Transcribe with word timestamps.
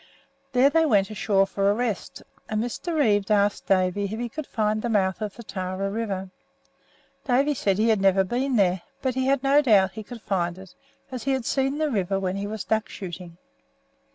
There 0.53 0.71
they 0.71 0.83
went 0.87 1.11
ashore 1.11 1.45
for 1.45 1.69
a 1.69 1.75
rest, 1.75 2.23
and 2.49 2.59
Mr. 2.63 2.95
Reeve 2.97 3.29
asked 3.29 3.67
Davy 3.67 4.05
if 4.05 4.19
he 4.19 4.29
could 4.29 4.47
find 4.47 4.81
the 4.81 4.89
mouth 4.89 5.21
of 5.21 5.35
the 5.35 5.43
Tarra 5.43 5.91
River. 5.91 6.31
Davy 7.25 7.53
said 7.53 7.77
he 7.77 7.89
had 7.89 8.01
never 8.01 8.23
been 8.23 8.55
there, 8.55 8.81
but 9.03 9.13
he 9.13 9.27
had 9.27 9.43
no 9.43 9.61
doubt 9.61 9.89
that 9.89 9.93
he 9.97 10.01
could 10.03 10.23
find 10.23 10.57
it, 10.57 10.73
as 11.11 11.25
he 11.25 11.33
had 11.33 11.45
seen 11.45 11.77
the 11.77 11.91
river 11.91 12.19
when 12.19 12.35
he 12.37 12.47
was 12.47 12.63
duck 12.63 12.89
shooting. 12.89 13.37